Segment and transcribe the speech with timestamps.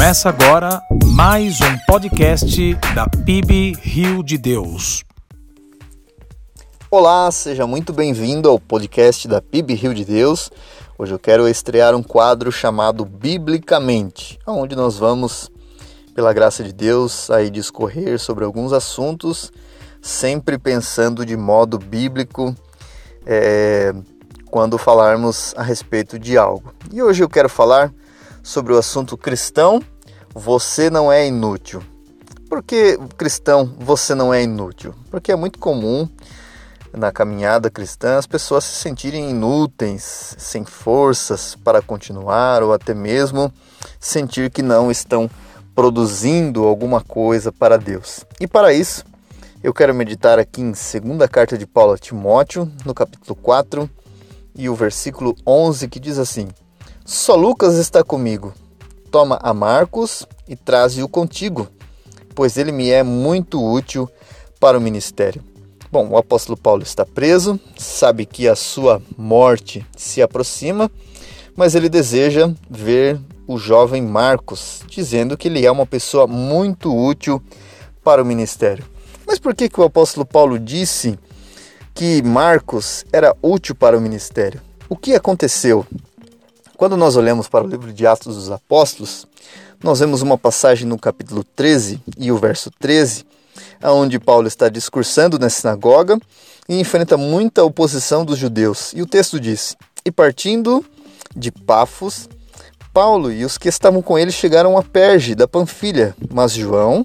[0.00, 0.80] Começa agora
[1.12, 5.04] mais um podcast da PIB Rio de Deus.
[6.90, 10.50] Olá, seja muito bem-vindo ao podcast da PIB Rio de Deus.
[10.98, 15.50] Hoje eu quero estrear um quadro chamado Biblicamente, onde nós vamos,
[16.14, 19.52] pela graça de Deus, aí discorrer sobre alguns assuntos,
[20.00, 22.56] sempre pensando de modo bíblico
[23.26, 23.92] é,
[24.50, 26.72] quando falarmos a respeito de algo.
[26.90, 27.92] E hoje eu quero falar
[28.42, 29.82] sobre o assunto cristão,
[30.34, 31.82] você não é inútil.
[32.48, 34.94] Por que cristão você não é inútil?
[35.10, 36.08] Porque é muito comum
[36.92, 43.52] na caminhada cristã as pessoas se sentirem inúteis, sem forças para continuar ou até mesmo
[43.98, 45.30] sentir que não estão
[45.74, 48.24] produzindo alguma coisa para Deus.
[48.40, 49.04] E para isso,
[49.62, 53.88] eu quero meditar aqui em segunda carta de Paulo a Timóteo, no capítulo 4
[54.54, 56.48] e o versículo 11, que diz assim:
[57.04, 58.52] Só Lucas está comigo.
[59.10, 61.68] Toma a Marcos e traze-o contigo,
[62.34, 64.08] pois ele me é muito útil
[64.60, 65.42] para o ministério.
[65.90, 70.88] Bom, o apóstolo Paulo está preso, sabe que a sua morte se aproxima,
[71.56, 77.42] mas ele deseja ver o jovem Marcos, dizendo que ele é uma pessoa muito útil
[78.04, 78.84] para o ministério.
[79.26, 81.18] Mas por que, que o apóstolo Paulo disse
[81.92, 84.60] que Marcos era útil para o ministério?
[84.88, 85.84] O que aconteceu?
[86.80, 89.26] Quando nós olhamos para o livro de Atos dos Apóstolos,
[89.84, 93.26] nós vemos uma passagem no capítulo 13 e o verso 13
[93.82, 96.18] onde Paulo está discursando na sinagoga
[96.66, 98.94] e enfrenta muita oposição dos judeus.
[98.94, 100.82] E o texto diz: E partindo
[101.36, 102.26] de Pafos,
[102.94, 107.04] Paulo e os que estavam com ele chegaram a Perge da Panfilha, mas João,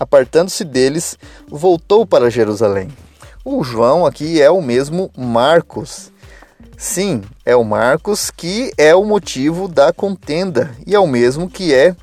[0.00, 2.88] apartando-se deles, voltou para Jerusalém.
[3.44, 6.10] O João aqui é o mesmo Marcos.
[6.82, 11.72] Sim, é o Marcos que é o motivo da contenda e é o mesmo que
[11.72, 11.94] é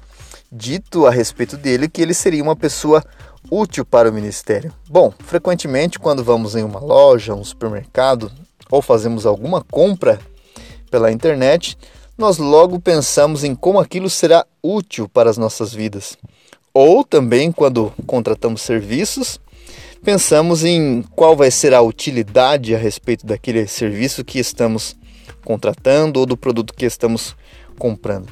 [0.49, 3.03] dito a respeito dele que ele seria uma pessoa
[3.51, 4.73] útil para o ministério?
[4.89, 8.31] Bom, frequentemente quando vamos em uma loja, um supermercado
[8.71, 10.17] ou fazemos alguma compra
[10.89, 11.77] pela internet,
[12.17, 16.17] nós logo pensamos em como aquilo será útil para as nossas vidas.
[16.73, 19.41] Ou também quando contratamos serviços,
[20.03, 24.95] pensamos em qual vai ser a utilidade a respeito daquele serviço que estamos
[25.43, 27.35] contratando ou do produto que estamos
[27.77, 28.27] comprando.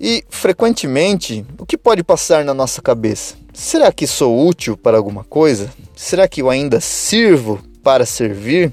[0.00, 3.34] E frequentemente, o que pode passar na nossa cabeça?
[3.52, 5.70] Será que sou útil para alguma coisa?
[5.94, 8.72] Será que eu ainda sirvo para servir?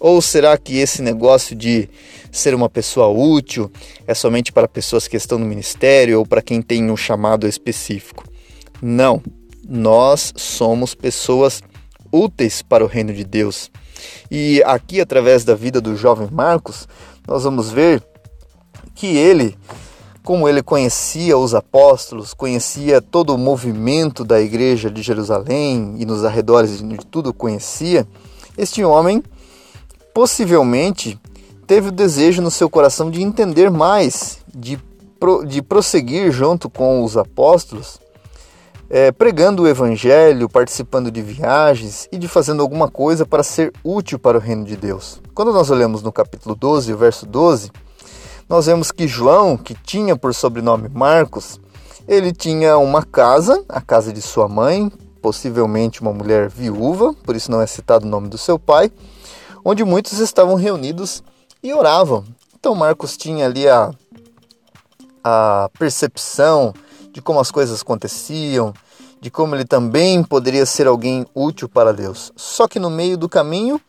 [0.00, 1.88] Ou será que esse negócio de
[2.32, 3.70] ser uma pessoa útil
[4.06, 8.24] é somente para pessoas que estão no ministério ou para quem tem um chamado específico?
[8.82, 9.22] Não,
[9.68, 11.62] nós somos pessoas
[12.12, 13.70] úteis para o reino de Deus.
[14.30, 16.88] E aqui, através da vida do jovem Marcos,
[17.26, 18.02] nós vamos ver
[18.94, 19.56] que ele
[20.26, 26.24] como ele conhecia os apóstolos, conhecia todo o movimento da igreja de Jerusalém e nos
[26.24, 28.04] arredores de tudo conhecia,
[28.58, 29.22] este homem
[30.12, 31.16] possivelmente
[31.64, 34.80] teve o desejo no seu coração de entender mais, de,
[35.46, 38.00] de prosseguir junto com os apóstolos,
[38.88, 44.18] é, pregando o evangelho, participando de viagens e de fazendo alguma coisa para ser útil
[44.18, 45.20] para o reino de Deus.
[45.34, 47.70] Quando nós olhamos no capítulo 12, o verso 12,
[48.48, 51.60] nós vemos que João, que tinha por sobrenome Marcos,
[52.06, 57.50] ele tinha uma casa, a casa de sua mãe, possivelmente uma mulher viúva, por isso
[57.50, 58.92] não é citado o nome do seu pai,
[59.64, 61.24] onde muitos estavam reunidos
[61.60, 62.24] e oravam.
[62.54, 63.90] Então Marcos tinha ali a,
[65.24, 66.72] a percepção
[67.16, 68.74] de como as coisas aconteciam,
[69.18, 72.30] de como ele também poderia ser alguém útil para Deus.
[72.36, 73.80] Só que no meio do caminho,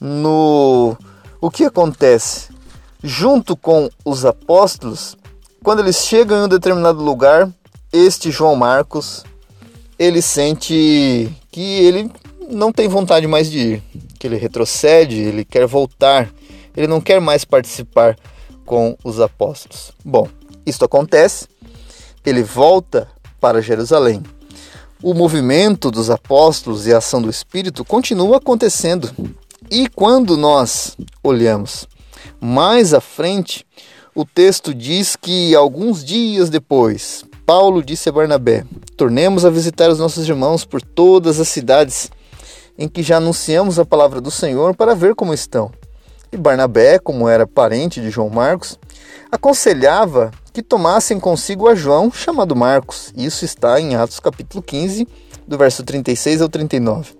[0.00, 0.96] no
[1.40, 2.56] o que acontece?
[3.06, 5.16] junto com os apóstolos,
[5.62, 7.48] quando eles chegam em um determinado lugar,
[7.92, 9.24] este João Marcos,
[9.96, 12.10] ele sente que ele
[12.50, 13.82] não tem vontade mais de ir,
[14.18, 16.28] que ele retrocede, ele quer voltar,
[16.76, 18.16] ele não quer mais participar
[18.64, 19.92] com os apóstolos.
[20.04, 20.26] Bom,
[20.66, 21.46] isto acontece,
[22.26, 23.08] ele volta
[23.40, 24.20] para Jerusalém.
[25.00, 29.08] O movimento dos apóstolos e a ação do Espírito continua acontecendo.
[29.70, 31.86] E quando nós olhamos
[32.40, 33.64] mais à frente,
[34.12, 38.64] o texto diz que alguns dias depois, Paulo disse a Barnabé:
[38.96, 42.10] Tornemos a visitar os nossos irmãos por todas as cidades
[42.76, 45.70] em que já anunciamos a palavra do Senhor para ver como estão.
[46.32, 48.78] E Barnabé, como era parente de João Marcos,
[49.30, 53.12] aconselhava que tomassem consigo a João, chamado Marcos.
[53.14, 55.06] Isso está em Atos capítulo 15,
[55.46, 57.12] do verso 36 ao 39.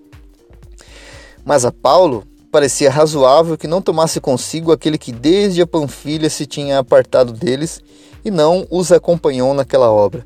[1.44, 6.47] Mas a Paulo parecia razoável que não tomasse consigo aquele que desde a Panfilha se
[6.47, 7.83] tinha apartado deles
[8.25, 10.25] e não os acompanhou naquela obra.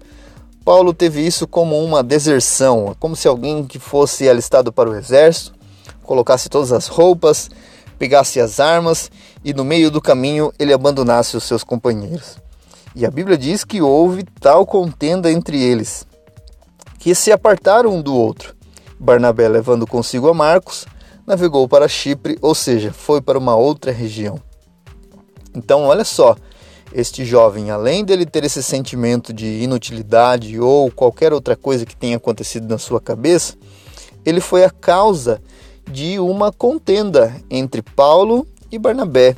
[0.64, 5.58] Paulo teve isso como uma deserção, como se alguém que fosse alistado para o exército
[6.04, 7.50] colocasse todas as roupas,
[7.98, 9.10] pegasse as armas
[9.44, 12.38] e no meio do caminho ele abandonasse os seus companheiros.
[12.94, 16.06] E a Bíblia diz que houve tal contenda entre eles,
[16.98, 18.54] que se apartaram um do outro.
[18.98, 20.86] Barnabé, levando consigo a Marcos,
[21.26, 24.40] navegou para Chipre, ou seja, foi para uma outra região.
[25.54, 26.36] Então, olha só,
[26.92, 32.16] este jovem, além dele ter esse sentimento de inutilidade ou qualquer outra coisa que tenha
[32.16, 33.54] acontecido na sua cabeça,
[34.24, 35.40] ele foi a causa
[35.90, 39.36] de uma contenda entre Paulo e Barnabé.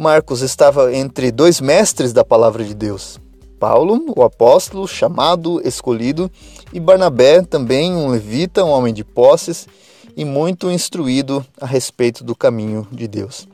[0.00, 3.20] Marcos estava entre dois mestres da palavra de Deus.
[3.58, 6.30] Paulo, o apóstolo, chamado, escolhido,
[6.72, 9.68] e Barnabé, também um levita, um homem de posses
[10.16, 13.46] e muito instruído a respeito do caminho de Deus.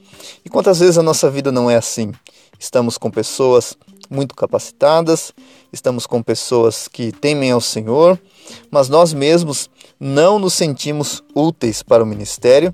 [0.45, 2.13] E quantas vezes a nossa vida não é assim?
[2.61, 3.77] Estamos com pessoas
[4.09, 5.33] muito capacitadas,
[5.73, 8.17] estamos com pessoas que temem ao Senhor,
[8.71, 12.73] mas nós mesmos não nos sentimos úteis para o ministério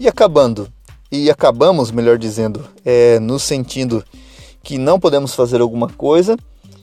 [0.00, 0.68] e acabando
[1.12, 4.02] e acabamos, melhor dizendo, é, nos sentindo
[4.62, 6.38] que não podemos fazer alguma coisa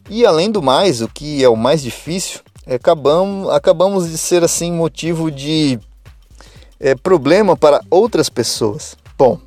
[0.08, 4.44] e além do mais, o que é o mais difícil, é, acabamos, acabamos de ser
[4.44, 5.80] assim motivo de
[6.80, 8.96] é, problema para outras pessoas.
[9.18, 9.40] Bom,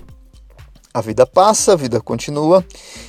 [0.93, 2.65] a vida passa, a vida continua,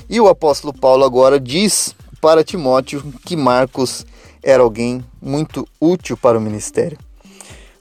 [0.07, 4.05] e o apóstolo Paulo agora diz para Timóteo que Marcos
[4.41, 6.97] era alguém muito útil para o ministério.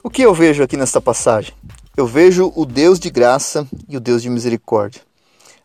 [0.03, 1.53] O que eu vejo aqui nesta passagem?
[1.95, 5.03] Eu vejo o Deus de graça e o Deus de misericórdia.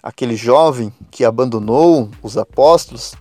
[0.02, 3.14] Aquele jovem que abandonou os apóstolos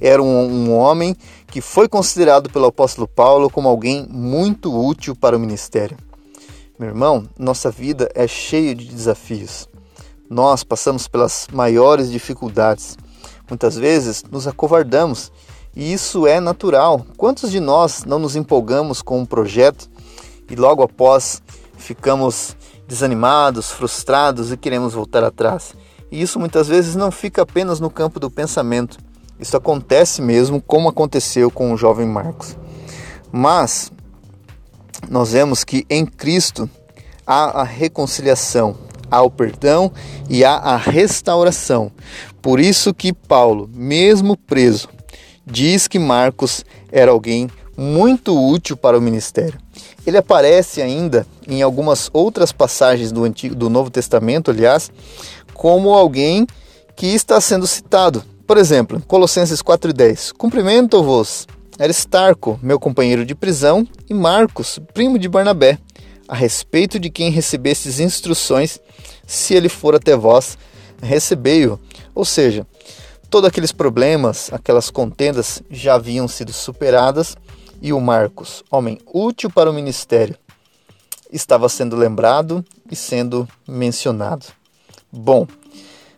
[0.00, 1.14] era um, um homem
[1.48, 5.98] que foi considerado pelo apóstolo Paulo como alguém muito útil para o ministério.
[6.78, 9.68] Meu irmão, nossa vida é cheia de desafios.
[10.30, 12.96] Nós passamos pelas maiores dificuldades.
[13.46, 15.30] Muitas vezes nos acovardamos
[15.76, 17.04] e isso é natural.
[17.18, 19.86] Quantos de nós não nos empolgamos com um projeto
[20.48, 21.42] e logo após
[21.76, 22.56] ficamos
[22.86, 25.74] desanimados, frustrados e queremos voltar atrás?
[26.10, 28.98] E isso muitas vezes não fica apenas no campo do pensamento.
[29.38, 32.56] Isso acontece mesmo, como aconteceu com o jovem Marcos.
[33.32, 33.90] Mas
[35.10, 36.70] nós vemos que em Cristo
[37.26, 38.76] há a reconciliação,
[39.10, 39.90] há o perdão
[40.28, 41.90] e há a restauração.
[42.40, 44.88] Por isso que Paulo, mesmo preso,
[45.44, 49.58] diz que Marcos era alguém muito útil para o ministério.
[50.06, 54.90] Ele aparece ainda em algumas outras passagens do Antigo do Novo Testamento, aliás,
[55.52, 56.46] como alguém
[56.96, 58.24] que está sendo citado.
[58.46, 60.32] Por exemplo, Colossenses 4:10.
[60.32, 61.46] Cumprimento-vos
[61.78, 65.78] Aristarco, meu companheiro de prisão, e Marcos, primo de Barnabé,
[66.28, 68.78] a respeito de quem recebestes instruções,
[69.26, 70.56] se ele for até vós,
[71.02, 71.78] recebei-o.
[72.14, 72.66] Ou seja,
[73.28, 77.36] todos aqueles problemas, aquelas contendas já haviam sido superadas
[77.84, 80.34] e o Marcos, homem útil para o ministério,
[81.30, 84.46] estava sendo lembrado e sendo mencionado.
[85.12, 85.46] Bom,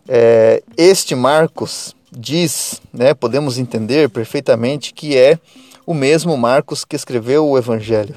[0.06, 5.40] é, este Marcos diz, né, podemos entender perfeitamente que é
[5.84, 8.14] o mesmo Marcos que escreveu o Evangelho.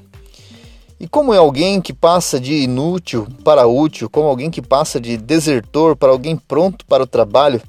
[1.00, 5.18] E como é alguém que passa de inútil para útil, como alguém que passa de
[5.18, 7.60] desertor para alguém pronto para o trabalho,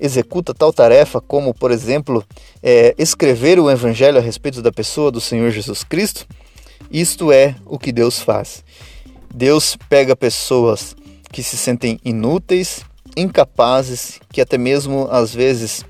[0.00, 2.24] executa tal tarefa como, por exemplo,
[2.62, 6.26] é, escrever o Evangelho a respeito da pessoa do Senhor Jesus Cristo,
[6.90, 8.64] isto é o que Deus faz.
[9.34, 10.96] Deus pega pessoas
[11.32, 12.82] que se sentem inúteis,
[13.16, 15.84] incapazes, que até mesmo às vezes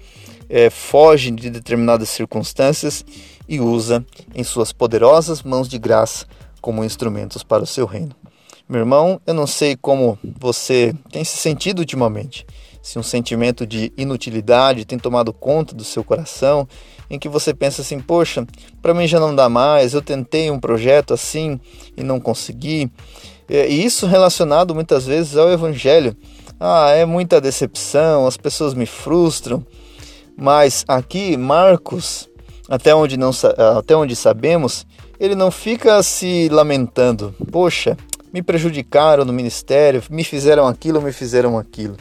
[0.48, 3.04] é, fogem de determinadas circunstâncias
[3.48, 6.26] e usa em suas poderosas mãos de graça
[6.60, 8.14] como instrumentos para o seu reino.
[8.68, 12.44] Meu irmão, eu não sei como você tem se sentido ultimamente.
[12.86, 16.68] Se um sentimento de inutilidade tem tomado conta do seu coração,
[17.10, 18.46] em que você pensa assim: poxa,
[18.80, 21.58] para mim já não dá mais, eu tentei um projeto assim
[21.96, 22.88] e não consegui.
[23.50, 26.16] E isso relacionado muitas vezes ao Evangelho.
[26.60, 29.66] Ah, é muita decepção, as pessoas me frustram.
[30.36, 32.28] Mas aqui, Marcos,
[32.68, 33.32] até onde, não,
[33.76, 34.86] até onde sabemos,
[35.18, 37.34] ele não fica se lamentando.
[37.50, 37.96] Poxa,
[38.32, 41.96] me prejudicaram no ministério, me fizeram aquilo, me fizeram aquilo.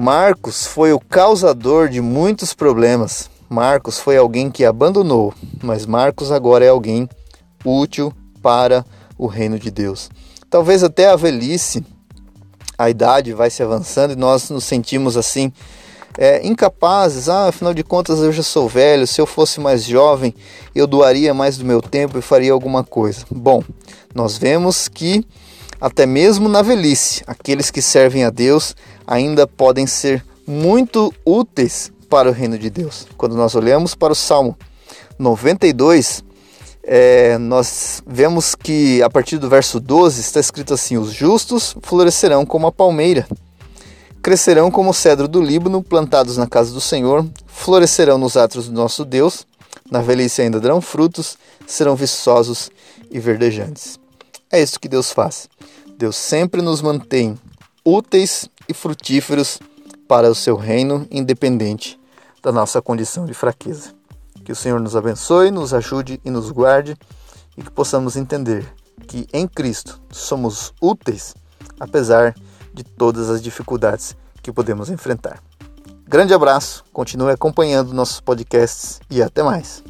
[0.00, 3.28] Marcos foi o causador de muitos problemas.
[3.48, 7.08] Marcos foi alguém que abandonou, mas Marcos agora é alguém
[7.64, 8.86] útil para
[9.18, 10.08] o reino de Deus.
[10.48, 11.84] Talvez até a velhice,
[12.78, 15.52] a idade vai se avançando e nós nos sentimos assim
[16.16, 17.28] é, incapazes.
[17.28, 19.04] Ah, afinal de contas eu já sou velho.
[19.04, 20.32] Se eu fosse mais jovem,
[20.76, 23.26] eu doaria mais do meu tempo e faria alguma coisa.
[23.28, 23.64] Bom,
[24.14, 25.26] nós vemos que
[25.80, 28.76] até mesmo na velhice, aqueles que servem a Deus
[29.08, 33.06] ainda podem ser muito úteis para o reino de Deus.
[33.16, 34.54] Quando nós olhamos para o Salmo
[35.18, 36.22] 92,
[36.82, 42.44] é, nós vemos que a partir do verso 12 está escrito assim: Os justos florescerão
[42.44, 43.26] como a palmeira,
[44.22, 48.74] crescerão como o cedro do Líbano, plantados na casa do Senhor, florescerão nos atos do
[48.74, 49.46] nosso Deus,
[49.90, 52.70] na velhice ainda darão frutos, serão viçosos
[53.10, 53.98] e verdejantes.
[54.50, 55.48] É isso que Deus faz.
[55.96, 57.38] Deus sempre nos mantém
[57.84, 59.58] úteis e frutíferos
[60.06, 61.98] para o seu reino, independente
[62.42, 63.92] da nossa condição de fraqueza.
[64.44, 66.96] Que o Senhor nos abençoe, nos ajude e nos guarde
[67.56, 68.66] e que possamos entender
[69.06, 71.34] que em Cristo somos úteis,
[71.78, 72.34] apesar
[72.72, 75.42] de todas as dificuldades que podemos enfrentar.
[76.06, 79.82] Grande abraço, continue acompanhando nossos podcasts e até mais.